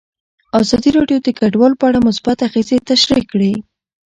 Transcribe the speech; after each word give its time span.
ازادي 0.59 0.89
راډیو 0.97 1.19
د 1.23 1.29
کډوال 1.39 1.73
په 1.79 1.85
اړه 1.89 1.99
مثبت 2.07 2.37
اغېزې 2.47 2.77
تشریح 2.89 3.23
کړي. 3.31 3.53